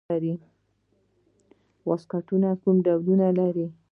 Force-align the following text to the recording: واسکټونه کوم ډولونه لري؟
واسکټونه 1.89 2.49
کوم 2.61 2.75
ډولونه 2.85 3.27
لري؟ 3.39 3.67